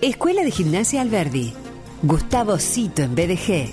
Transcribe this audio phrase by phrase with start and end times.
[0.00, 1.54] Escuela de Gimnasia Alberdi.
[2.02, 3.70] Gustavo Cito en BDG.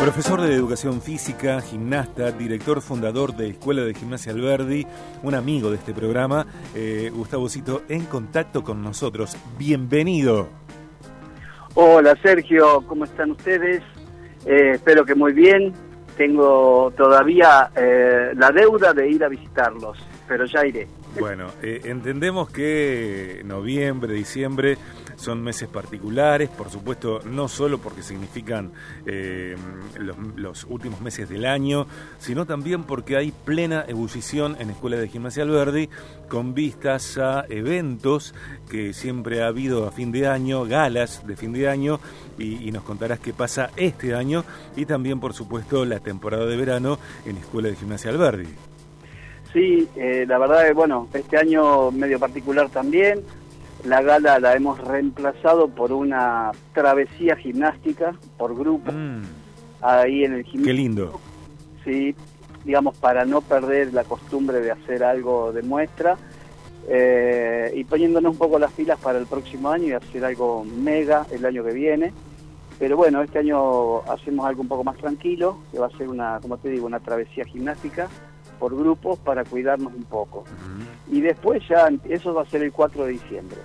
[0.00, 4.86] Profesor de Educación Física, gimnasta, director fundador de Escuela de Gimnasia Alberdi,
[5.22, 9.36] un amigo de este programa, eh, Gustavo Cito, en contacto con nosotros.
[9.58, 10.48] Bienvenido.
[11.74, 13.82] Hola Sergio, ¿cómo están ustedes?
[14.46, 15.72] Eh, espero que muy bien.
[16.16, 19.98] Tengo todavía eh, la deuda de ir a visitarlos,
[20.28, 20.86] pero ya iré.
[21.20, 24.78] Bueno, eh, entendemos que noviembre, diciembre
[25.16, 28.72] son meses particulares, por supuesto, no solo porque significan
[29.04, 29.54] eh,
[29.98, 31.86] los, los, últimos meses del año,
[32.18, 35.90] sino también porque hay plena ebullición en Escuela de Gimnasia Alberdi
[36.30, 38.34] con vistas a eventos
[38.70, 42.00] que siempre ha habido a fin de año, galas de fin de año,
[42.38, 44.42] y, y nos contarás qué pasa este año
[44.74, 48.48] y también, por supuesto, la temporada de verano en Escuela de Gimnasia Alberdi.
[49.52, 53.20] Sí, eh, la verdad es, bueno, este año medio particular también.
[53.84, 58.92] La gala la hemos reemplazado por una travesía gimnástica por grupo.
[58.92, 59.22] Mm,
[59.80, 60.66] Ahí en el gimnasio.
[60.66, 61.20] qué lindo.
[61.84, 62.14] Sí,
[62.64, 66.16] digamos, para no perder la costumbre de hacer algo de muestra.
[66.88, 71.26] eh, y poniéndonos un poco las pilas para el próximo año y hacer algo mega
[71.30, 72.12] el año que viene.
[72.78, 76.38] Pero bueno, este año hacemos algo un poco más tranquilo, que va a ser una,
[76.40, 78.08] como te digo, una travesía gimnástica
[78.60, 80.44] por grupos para cuidarnos un poco.
[81.10, 83.56] Y después ya, eso va a ser el 4 de diciembre.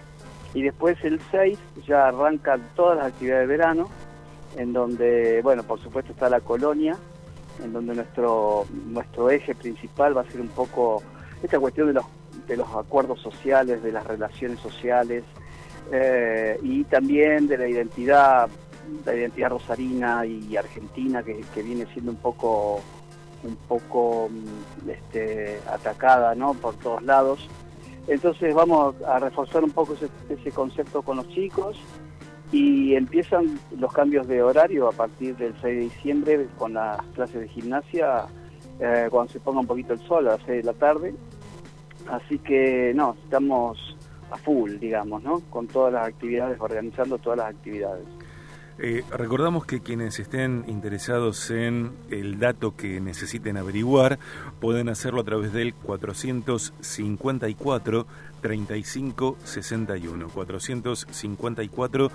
[0.54, 3.90] Y después el 6 ya arrancan todas las actividades de verano,
[4.58, 6.96] en donde, bueno, por supuesto está la colonia,
[7.62, 11.04] en donde nuestro, nuestro eje principal va a ser un poco
[11.44, 12.06] esta cuestión de los,
[12.48, 15.26] de los acuerdos sociales, de las relaciones sociales,
[15.92, 18.50] eh, y también de la identidad,
[19.06, 22.82] la identidad rosarina y argentina, que, que viene siendo un poco
[23.44, 26.54] un poco mm, este, atacada ¿no?
[26.54, 27.48] por todos lados.
[28.08, 29.96] Entonces vamos a reforzar un poco
[30.30, 31.78] ese, concepto con los chicos
[32.52, 37.42] y empiezan los cambios de horario a partir del 6 de diciembre con las clases
[37.42, 38.28] de gimnasia
[38.80, 41.16] eh, cuando se ponga un poquito el sol a las 6 de la tarde.
[42.08, 43.98] Así que no, estamos
[44.30, 45.40] a full, digamos, ¿no?
[45.50, 48.06] con todas las actividades, organizando todas las actividades.
[48.78, 54.20] Eh, recordamos que quienes estén interesados en el dato que necesiten averiguar
[54.60, 58.06] pueden hacerlo a través del 454
[58.42, 62.12] 35 61 454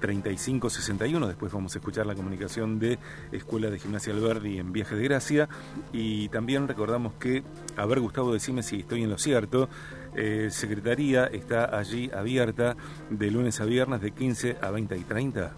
[0.00, 2.98] 35 61 después vamos a escuchar la comunicación de
[3.30, 5.48] Escuela de Gimnasia Alberdi en Viaje de Gracia.
[5.94, 7.42] Y también recordamos que
[7.78, 9.70] a ver Gustavo decime si estoy en lo cierto
[10.14, 12.76] eh, Secretaría está allí abierta
[13.08, 15.54] de lunes a viernes de 15 a 20 y 30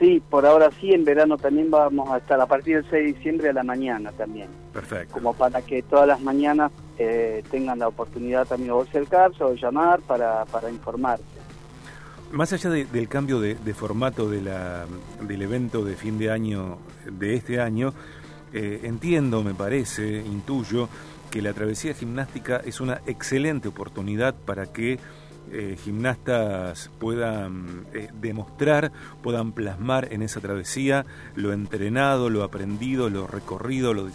[0.00, 3.12] Sí, por ahora sí, en verano también vamos a estar a partir del 6 de
[3.12, 4.48] diciembre a la mañana también.
[4.72, 5.12] Perfecto.
[5.12, 10.00] Como para que todas las mañanas eh, tengan la oportunidad también de acercarse o llamar
[10.00, 11.22] para, para informarse.
[12.32, 14.86] Más allá de, del cambio de, de formato de la,
[15.20, 17.92] del evento de fin de año de este año,
[18.54, 20.88] eh, entiendo, me parece, intuyo,
[21.30, 24.98] que la travesía gimnástica es una excelente oportunidad para que
[25.52, 33.26] eh, gimnastas puedan eh, demostrar, puedan plasmar en esa travesía lo entrenado, lo aprendido, lo
[33.26, 34.08] recorrido, lo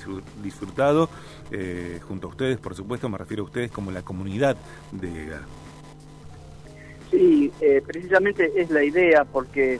[0.43, 1.09] disfrutado,
[1.51, 4.57] eh, junto a ustedes, por supuesto, me refiero a ustedes como la comunidad
[4.91, 5.41] de EGA.
[7.11, 9.79] Sí, eh, precisamente es la idea, porque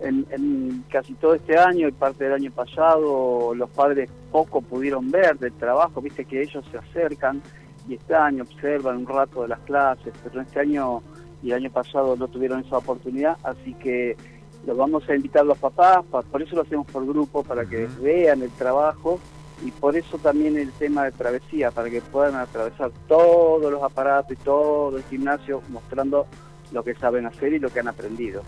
[0.00, 5.10] en, en, casi todo este año y parte del año pasado los padres poco pudieron
[5.10, 7.42] ver del trabajo, viste que ellos se acercan
[7.90, 11.02] y este año observan un rato de las clases, pero este año
[11.42, 14.16] y el año pasado no tuvieron esa oportunidad, así que
[14.64, 17.88] los vamos a invitar a los papás, por eso lo hacemos por grupo, para que
[18.00, 19.18] vean el trabajo
[19.64, 24.32] y por eso también el tema de travesía, para que puedan atravesar todos los aparatos
[24.32, 26.26] y todo el gimnasio mostrando
[26.70, 28.42] lo que saben hacer y lo que han aprendido.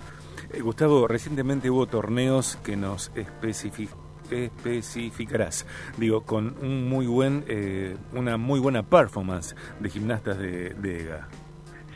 [0.53, 3.10] Eh, Gustavo, recientemente hubo torneos que nos
[4.32, 5.66] especifican especificarás,
[5.97, 11.28] digo, con un muy buen, eh, una muy buena performance de gimnastas de, EGA.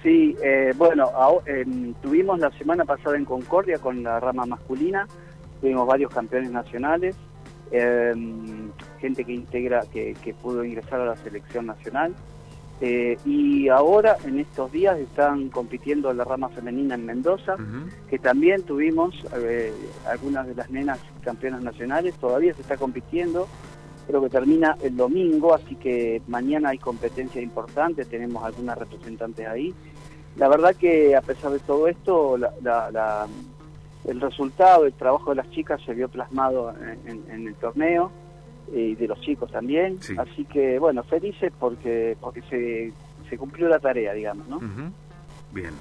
[0.02, 1.10] Sí, eh, bueno,
[1.46, 1.64] eh,
[2.02, 5.06] tuvimos la semana pasada en Concordia con la rama masculina,
[5.60, 7.16] tuvimos varios campeones nacionales,
[9.00, 12.14] gente que integra, que, pudo ingresar a la selección nacional.
[12.80, 17.90] Y ahora, en estos días, están compitiendo la rama femenina en Mendoza, uh -huh.
[18.08, 19.14] que también tuvimos
[20.06, 23.48] algunas de las nenas campeonas nacionales, todavía se está compitiendo,
[24.06, 29.74] creo que termina el domingo, así que mañana hay competencias importantes, tenemos algunas representantes ahí.
[30.36, 33.26] La verdad que a pesar de todo esto, la, la, la,
[34.04, 36.74] el resultado, el trabajo de las chicas se vio plasmado
[37.06, 38.12] en, el torneo
[38.72, 39.98] y de los chicos también.
[40.18, 42.92] Así que, bueno, felices porque, porque se,
[43.28, 44.60] se cumplió la tarea, digamos, ¿no?
[45.52, 45.72] Bien.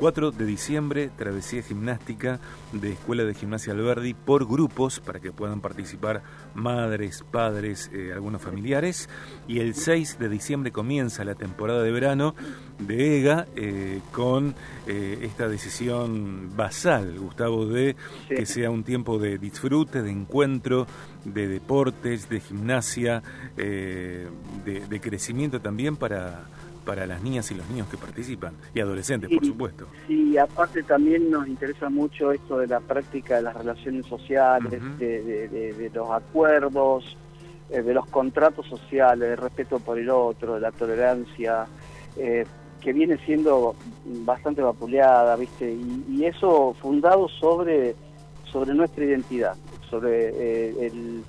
[0.00, 2.40] 4 de diciembre, travesía gimnástica
[2.72, 6.22] de Escuela de Gimnasia Alberdi por grupos para que puedan participar
[6.54, 9.10] madres, padres, eh, algunos familiares.
[9.46, 12.34] Y el 6 de diciembre comienza la temporada de verano
[12.78, 14.54] de EGA eh, con
[14.86, 17.94] eh, esta decisión basal, Gustavo, de
[18.26, 20.86] que sea un tiempo de disfrute, de encuentro,
[21.26, 23.22] de deportes, de gimnasia,
[23.54, 26.46] de crecimiento también para
[26.90, 29.86] para las niñas y los niños que participan, y adolescentes, por supuesto.
[30.08, 35.88] Sí, aparte también nos interesa mucho esto de la práctica de las relaciones sociales, de,
[35.94, 37.16] los acuerdos,
[37.70, 41.68] eh, de los contratos sociales, del respeto por el otro, de la tolerancia,
[42.16, 42.44] eh,
[42.80, 43.76] que viene siendo
[44.24, 45.72] bastante vapuleada, ¿viste?
[45.72, 47.94] Y, eso fundado sobre,
[48.50, 49.54] sobre nuestra identidad,
[49.88, 51.22] sobre eh, el,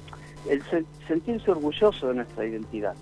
[0.49, 0.63] el
[1.07, 2.95] sentirse orgulloso de nuestra identidad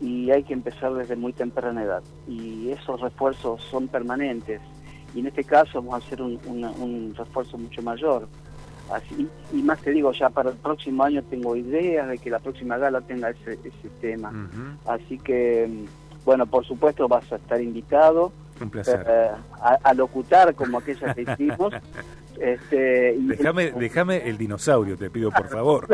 [0.00, 2.02] y hay que empezar desde muy temprana edad.
[2.26, 4.60] Y esos refuerzos son permanentes.
[5.14, 8.28] Y en este caso vamos a hacer un, refuerzo mucho mayor.
[8.92, 12.40] Así, y más te digo, ya para el próximo año tengo ideas de que la
[12.40, 14.32] próxima gala tenga ese, ese tema.
[14.86, 15.86] Así que,
[16.24, 18.32] bueno, por supuesto vas a estar invitado.
[18.60, 19.06] Un placer.
[19.08, 19.30] Eh,
[19.60, 21.72] a, locutar como aquellas que hicimos.
[22.40, 25.86] Este, déjame, déjame el dinosaurio, te pido por favor,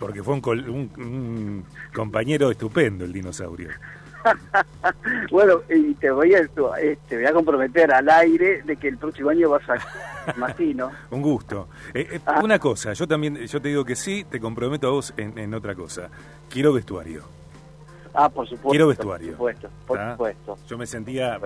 [0.00, 1.64] porque fue un,
[1.94, 3.68] compañero estupendo el dinosaurio.
[5.30, 9.28] bueno, y te voy a este, voy a comprometer al aire de que el próximo
[9.28, 9.76] año vas a
[10.36, 10.90] imagino.
[11.10, 11.68] un gusto.
[11.92, 12.40] Eh, eh, ah.
[12.42, 15.74] Una cosa, yo también, yo te digo que sí, te comprometo a vos en, otra
[15.74, 16.08] cosa.
[16.48, 17.22] Quiero vestuario.
[18.14, 18.70] Ah, por supuesto.
[18.70, 19.36] Quiero vestuario.
[19.36, 20.58] Por supuesto, por supuesto.
[20.66, 21.38] Yo me sentía,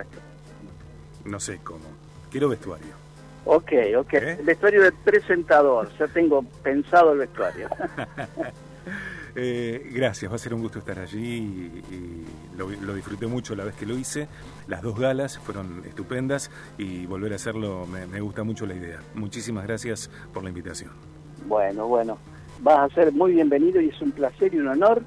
[1.24, 1.84] no sé cómo.
[2.30, 3.09] Quiero vestuario.
[3.44, 4.14] Ok, ok.
[4.14, 4.36] ¿Eh?
[4.38, 7.68] El vestuario de presentador, ya tengo pensado el vestuario.
[9.36, 11.36] Eh, gracias, va a ser un gusto estar allí
[11.90, 12.26] y,
[12.56, 14.28] lo, disfruté mucho la vez que lo hice.
[14.66, 18.98] Las dos galas fueron estupendas y volver a hacerlo me, gusta mucho la idea.
[19.14, 20.90] Muchísimas gracias por la invitación.
[21.46, 22.18] Bueno, bueno,
[22.60, 25.02] vas a ser muy bienvenido y es un placer y un honor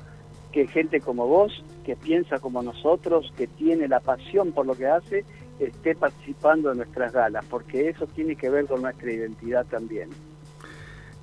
[0.51, 4.87] que gente como vos, que piensa como nosotros, que tiene la pasión por lo que
[4.87, 5.25] hace,
[5.59, 10.09] esté participando en nuestras galas, porque eso tiene que ver con nuestra identidad también.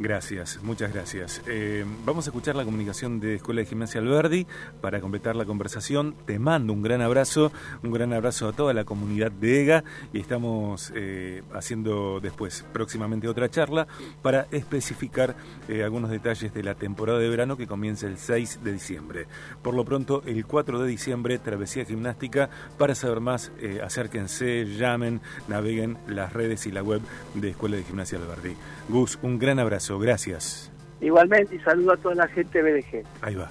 [0.03, 1.43] Gracias, muchas gracias.
[1.47, 4.47] Eh, vamos a escuchar la comunicación de Escuela de Gimnasia Alberdi
[4.81, 6.15] para completar la conversación.
[6.25, 7.53] Te mando un gran abrazo,
[7.83, 13.29] un gran abrazo a toda la comunidad de EGA y estamos eh, haciendo después próximamente
[13.29, 13.87] otra charla
[14.23, 15.37] para especificar
[15.69, 19.27] eh, algunos detalles de la temporada de verano que comienza el 6 de diciembre.
[19.61, 22.49] Por lo pronto, el 4 de diciembre, Travesía Gimnástica.
[22.79, 23.53] Para saber más,
[23.85, 27.03] acérquense, llamen, naveguen las redes y la web
[27.35, 28.57] de Escuela de Gimnasia Alberdi.
[28.89, 30.71] Gus, un gran abrazo gracias.
[31.01, 33.05] Igualmente, y saludo a toda la gente BDG.
[33.23, 33.51] Ahí va.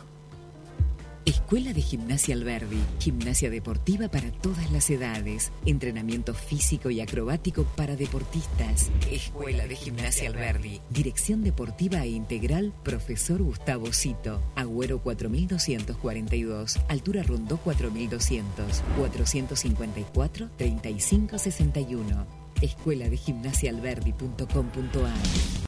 [1.25, 7.95] Escuela de Gimnasia Alberdi, gimnasia deportiva para todas las edades, entrenamiento físico y acrobático para
[7.95, 8.89] deportistas.
[9.11, 17.57] Escuela de Gimnasia Alberdi, dirección deportiva e integral, profesor Gustavo Cito, Agüero 4242, altura Rondó
[17.57, 22.27] 4200, 454 3561.
[22.61, 25.49] Escuela de Gimnasia Alberdi.com.ar